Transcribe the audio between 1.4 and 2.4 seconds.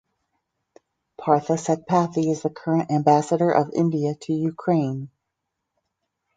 Satpathy